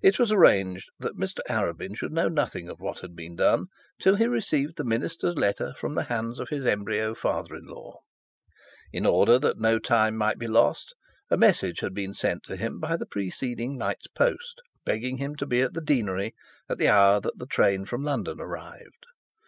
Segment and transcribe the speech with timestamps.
[0.00, 3.66] It was arranged that Mr Arabin should know nothing of what had been done
[4.00, 7.98] till he received the minister's letter from the hands of his embryo father in law.
[8.92, 10.94] In order that no time be lost,
[11.32, 15.46] a message had been sent to him by the preceding night's post, begging him to
[15.46, 16.36] be at the deanery
[16.68, 19.04] at the hour that the train from London arrived.